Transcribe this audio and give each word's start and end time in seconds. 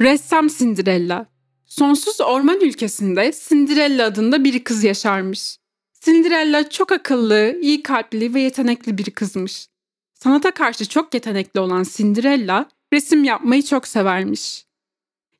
Ressam 0.00 0.48
Cinderella 0.48 1.26
Sonsuz 1.66 2.20
orman 2.20 2.60
ülkesinde 2.60 3.32
Cinderella 3.48 4.06
adında 4.06 4.44
bir 4.44 4.64
kız 4.64 4.84
yaşarmış. 4.84 5.58
Cinderella 6.00 6.70
çok 6.70 6.92
akıllı, 6.92 7.58
iyi 7.62 7.82
kalpli 7.82 8.34
ve 8.34 8.40
yetenekli 8.40 8.98
bir 8.98 9.10
kızmış. 9.10 9.68
Sanata 10.14 10.50
karşı 10.50 10.88
çok 10.88 11.14
yetenekli 11.14 11.60
olan 11.60 11.86
Cinderella 11.96 12.68
resim 12.92 13.24
yapmayı 13.24 13.62
çok 13.62 13.88
severmiş. 13.88 14.66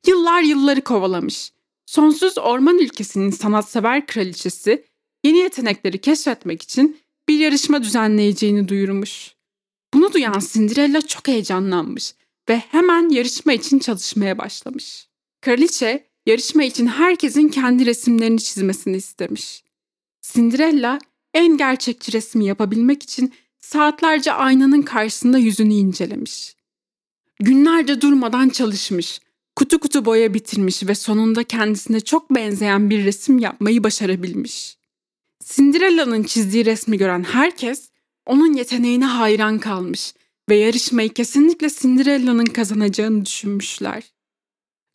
Yıllar 0.07 0.41
yılları 0.41 0.81
kovalamış. 0.81 1.51
Sonsuz 1.85 2.37
orman 2.37 2.77
ülkesinin 2.77 3.31
sanatsever 3.31 4.07
kraliçesi 4.07 4.85
yeni 5.23 5.37
yetenekleri 5.37 6.01
keşfetmek 6.01 6.61
için 6.61 6.97
bir 7.27 7.39
yarışma 7.39 7.83
düzenleyeceğini 7.83 8.67
duyurmuş. 8.67 9.35
Bunu 9.93 10.13
duyan 10.13 10.39
Cinderella 10.53 11.01
çok 11.01 11.27
heyecanlanmış 11.27 12.13
ve 12.49 12.57
hemen 12.57 13.09
yarışma 13.09 13.53
için 13.53 13.79
çalışmaya 13.79 14.37
başlamış. 14.37 15.07
Kraliçe 15.41 16.07
yarışma 16.25 16.63
için 16.63 16.87
herkesin 16.87 17.49
kendi 17.49 17.85
resimlerini 17.85 18.39
çizmesini 18.39 18.97
istemiş. 18.97 19.63
Cinderella 20.21 20.99
en 21.33 21.57
gerçekçi 21.57 22.13
resmi 22.13 22.45
yapabilmek 22.45 23.03
için 23.03 23.33
saatlerce 23.59 24.31
aynanın 24.31 24.81
karşısında 24.81 25.37
yüzünü 25.37 25.73
incelemiş. 25.73 26.55
Günlerce 27.39 28.01
durmadan 28.01 28.49
çalışmış, 28.49 29.21
kutu 29.55 29.79
kutu 29.79 30.05
boya 30.05 30.33
bitirmiş 30.33 30.87
ve 30.87 30.95
sonunda 30.95 31.43
kendisine 31.43 31.99
çok 31.99 32.35
benzeyen 32.35 32.89
bir 32.89 33.05
resim 33.05 33.39
yapmayı 33.39 33.83
başarabilmiş. 33.83 34.77
Cinderella'nın 35.43 36.23
çizdiği 36.23 36.65
resmi 36.65 36.97
gören 36.97 37.23
herkes 37.23 37.89
onun 38.25 38.53
yeteneğine 38.53 39.05
hayran 39.05 39.59
kalmış 39.59 40.13
ve 40.49 40.55
yarışmayı 40.55 41.13
kesinlikle 41.13 41.69
Cinderella'nın 41.69 42.45
kazanacağını 42.45 43.25
düşünmüşler. 43.25 44.13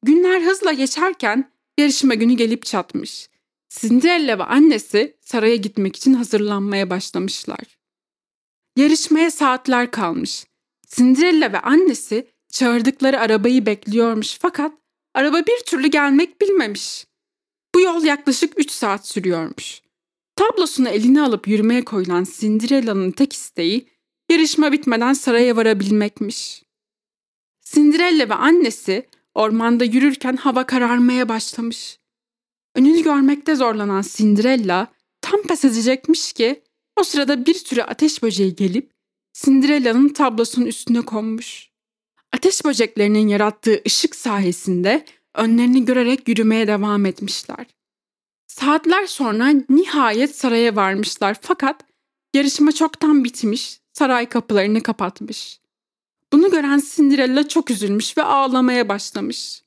Günler 0.02 0.42
hızla 0.42 0.72
geçerken 0.72 1.52
yarışma 1.78 2.14
günü 2.14 2.33
gelip 2.33 2.64
çatmış. 2.64 3.28
Cinderella 3.69 4.39
ve 4.39 4.44
annesi 4.44 5.16
saraya 5.20 5.56
gitmek 5.56 5.97
için 5.97 6.14
hazırlanmaya 6.14 6.91
başlamışlar. 6.91 7.78
Yarışmaya 8.77 9.30
saatler 9.30 9.91
kalmış. 9.91 10.47
Cinderella 10.86 11.52
ve 11.52 11.61
annesi 11.61 12.27
çağırdıkları 12.48 13.20
arabayı 13.20 13.67
bekliyormuş 13.67 14.39
fakat 14.41 14.72
araba 15.14 15.39
bir 15.46 15.64
türlü 15.67 15.89
gelmek 15.89 16.41
bilmemiş. 16.41 17.06
Bu 17.74 17.80
yol 17.80 18.05
yaklaşık 18.05 18.58
3 18.61 18.70
saat 18.70 19.06
sürüyormuş. 19.06 19.83
Tablosunu 20.36 20.89
eline 20.89 21.22
alıp 21.22 21.48
yürümeye 21.48 21.84
koyulan 21.84 22.27
Cinderella'nın 22.39 23.11
tek 23.11 23.33
isteği 23.33 23.89
yarışma 24.31 24.73
bitmeden 24.73 25.12
saraya 25.12 25.56
varabilmekmiş. 25.56 26.62
Cinderella 27.62 28.28
ve 28.28 28.34
annesi 28.34 29.09
ormanda 29.34 29.84
yürürken 29.84 30.36
hava 30.36 30.67
kararmaya 30.67 31.28
başlamış. 31.28 31.98
Önünü 32.75 33.03
görmekte 33.03 33.55
zorlanan 33.55 34.05
Cinderella 34.17 34.86
tam 35.20 35.42
pes 35.42 35.64
edecekmiş 35.64 36.33
ki 36.33 36.62
o 36.97 37.03
sırada 37.03 37.47
bir 37.47 37.55
sürü 37.55 37.83
ateş 37.83 38.23
böceği 38.23 38.56
gelip 38.56 38.91
Cinderella'nın 39.33 40.08
tablosunun 40.08 40.67
üstüne 40.67 41.01
konmuş. 41.01 41.70
Ateş 42.33 42.64
böceklerinin 42.64 43.28
yarattığı 43.28 43.83
ışık 43.86 44.17
sayesinde 44.17 45.05
önlerini 45.34 45.84
görerek 45.84 46.28
yürümeye 46.28 46.67
devam 46.67 47.06
etmişler. 47.06 47.67
Saatler 48.47 49.06
sonra 49.06 49.53
nihayet 49.69 50.36
saraya 50.36 50.77
varmışlar 50.77 51.36
fakat 51.41 51.89
yarışma 52.34 52.73
çoktan 52.73 53.25
bitmiş, 53.25 53.81
saray 53.92 54.28
kapılarını 54.28 54.83
kapatmış. 54.83 55.61
Bunu 56.33 56.50
gören 56.50 56.83
Cinderella 56.95 57.48
çok 57.48 57.70
üzülmüş 57.70 58.19
ve 58.19 58.23
ağlamaya 58.23 58.89
başlamış. 58.89 59.62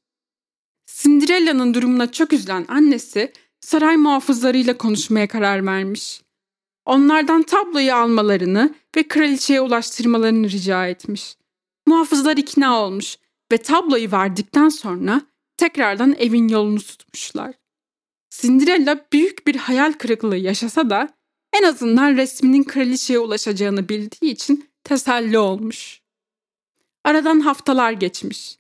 Cinderella'nın 0.87 1.73
durumuna 1.73 2.11
çok 2.11 2.33
üzülen 2.33 2.65
annesi 2.67 3.33
saray 3.61 3.97
muhafızlarıyla 3.97 4.77
konuşmaya 4.77 5.27
karar 5.27 5.65
vermiş. 5.65 6.21
Onlardan 6.85 7.43
tabloyu 7.43 7.93
almalarını 7.93 8.75
ve 8.97 9.07
kraliçeye 9.07 9.61
ulaştırmalarını 9.61 10.49
rica 10.49 10.87
etmiş. 10.87 11.37
Muhafızlar 11.87 12.37
ikna 12.37 12.79
olmuş 12.81 13.17
ve 13.51 13.57
tabloyu 13.57 14.11
verdikten 14.11 14.69
sonra 14.69 15.21
tekrardan 15.57 16.15
evin 16.17 16.47
yolunu 16.47 16.79
tutmuşlar. 16.79 17.53
Cinderella 18.29 19.05
büyük 19.13 19.47
bir 19.47 19.55
hayal 19.55 19.93
kırıklığı 19.93 20.37
yaşasa 20.37 20.89
da 20.89 21.09
en 21.53 21.63
azından 21.63 22.17
resminin 22.17 22.63
kraliçeye 22.63 23.19
ulaşacağını 23.19 23.89
bildiği 23.89 24.31
için 24.31 24.69
teselli 24.83 25.37
olmuş. 25.37 26.01
Aradan 27.03 27.39
haftalar 27.39 27.91
geçmiş. 27.91 28.57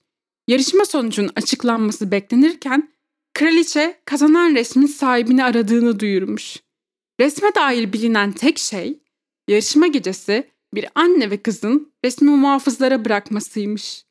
Yarışma 0.47 0.85
sonucunun 0.85 1.31
açıklanması 1.35 2.11
beklenirken 2.11 2.89
kraliçe 3.33 3.99
kazanan 4.05 4.55
resmin 4.55 4.87
sahibini 4.87 5.43
aradığını 5.43 5.99
duyurmuş. 5.99 6.57
Resme 7.19 7.55
dair 7.55 7.93
bilinen 7.93 8.31
tek 8.31 8.59
şey 8.59 8.99
yarışma 9.47 9.87
gecesi 9.87 10.49
bir 10.73 10.85
anne 10.95 11.31
ve 11.31 11.37
kızın 11.37 11.93
resmi 12.05 12.29
muhafızlara 12.29 13.05
bırakmasıymış. 13.05 14.05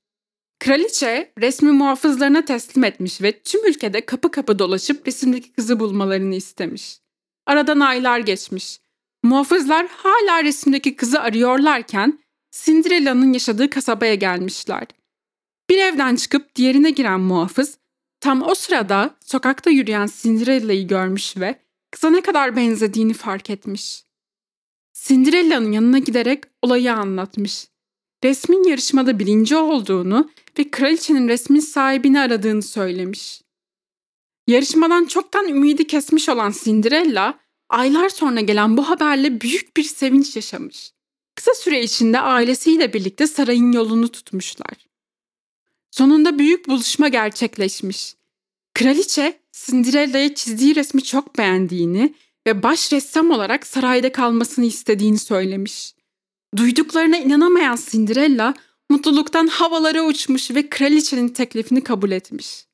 Kraliçe 0.60 1.32
resmi 1.38 1.70
muhafızlarına 1.72 2.44
teslim 2.44 2.84
etmiş 2.84 3.22
ve 3.22 3.40
tüm 3.40 3.66
ülkede 3.66 4.06
kapı 4.06 4.30
kapı 4.30 4.58
dolaşıp 4.58 5.06
resimdeki 5.06 5.52
kızı 5.52 5.80
bulmalarını 5.80 6.34
istemiş. 6.34 7.01
Aradan 7.46 7.80
aylar 7.80 8.18
geçmiş. 8.18 8.80
Muhafızlar 9.22 9.86
hala 9.86 10.44
resimdeki 10.44 10.96
kızı 10.96 11.20
arıyorlarken 11.20 12.18
Cinderella'nın 12.50 13.32
yaşadığı 13.32 13.70
kasabaya 13.70 14.14
gelmişler. 14.14 14.86
Bir 15.70 15.78
evden 15.78 16.16
çıkıp 16.16 16.54
diğerine 16.54 16.90
giren 16.90 17.20
muhafız 17.20 17.78
tam 18.20 18.42
o 18.42 18.54
sırada 18.54 19.16
sokakta 19.24 19.70
yürüyen 19.70 20.08
Cinderella'yı 20.22 20.88
görmüş 20.88 21.36
ve 21.36 21.58
kıza 21.90 22.10
ne 22.10 22.20
kadar 22.20 22.56
benzediğini 22.56 23.14
fark 23.14 23.50
etmiş. 23.50 24.04
Cinderella'nın 24.94 25.72
yanına 25.72 25.98
giderek 25.98 26.44
olayı 26.62 26.92
anlatmış. 26.92 27.66
Resmin 28.24 28.68
yarışmada 28.68 29.18
birinci 29.18 29.56
olduğunu 29.56 30.30
ve 30.58 30.70
kraliçenin 30.70 31.28
resmin 31.28 31.60
sahibini 31.60 32.20
aradığını 32.20 32.62
söylemiş. 32.62 33.41
Yarışmadan 34.46 35.04
çoktan 35.04 35.48
ümidi 35.48 35.86
kesmiş 35.86 36.28
olan 36.28 36.54
Cinderella, 36.64 37.38
aylar 37.68 38.08
sonra 38.08 38.40
gelen 38.40 38.76
bu 38.76 38.88
haberle 38.88 39.40
büyük 39.40 39.76
bir 39.76 39.82
sevinç 39.82 40.36
yaşamış. 40.36 40.92
Kısa 41.34 41.54
süre 41.54 41.82
içinde 41.82 42.20
ailesiyle 42.20 42.92
birlikte 42.92 43.26
sarayın 43.26 43.72
yolunu 43.72 44.08
tutmuşlar. 44.08 44.86
Sonunda 45.90 46.38
büyük 46.38 46.68
buluşma 46.68 47.08
gerçekleşmiş. 47.08 48.14
Kraliçe 48.74 49.40
Cinderella'ya 49.52 50.34
çizdiği 50.34 50.76
resmi 50.76 51.02
çok 51.02 51.38
beğendiğini 51.38 52.14
ve 52.46 52.62
baş 52.62 52.92
ressam 52.92 53.30
olarak 53.30 53.66
sarayda 53.66 54.12
kalmasını 54.12 54.64
istediğini 54.64 55.18
söylemiş. 55.18 55.94
Duyduklarına 56.56 57.16
inanamayan 57.16 57.78
Cinderella 57.90 58.54
mutluluktan 58.90 59.46
havalara 59.46 60.02
uçmuş 60.02 60.50
ve 60.50 60.68
kraliçenin 60.68 61.28
teklifini 61.28 61.84
kabul 61.84 62.10
etmiş. 62.10 62.66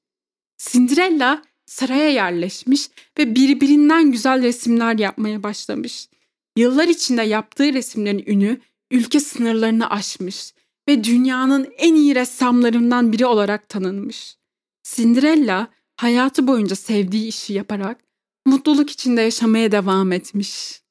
Cinderella 0.58 1.42
saraya 1.68 2.10
yerleşmiş 2.10 2.88
ve 3.18 3.34
birbirinden 3.34 4.12
güzel 4.12 4.42
resimler 4.42 4.98
yapmaya 4.98 5.42
başlamış. 5.42 6.08
Yıllar 6.56 6.88
içinde 6.88 7.22
yaptığı 7.22 7.72
resimlerin 7.72 8.24
ünü 8.26 8.60
ülke 8.90 9.20
sınırlarını 9.20 9.90
aşmış 9.90 10.54
ve 10.88 11.04
dünyanın 11.04 11.68
en 11.78 11.94
iyi 11.94 12.14
ressamlarından 12.14 13.12
biri 13.12 13.26
olarak 13.26 13.68
tanınmış. 13.68 14.36
Cinderella 14.82 15.68
hayatı 15.96 16.46
boyunca 16.46 16.76
sevdiği 16.76 17.28
işi 17.28 17.52
yaparak 17.52 18.00
mutluluk 18.46 18.90
içinde 18.90 19.20
yaşamaya 19.20 19.72
devam 19.72 20.12
etmiş. 20.12 20.82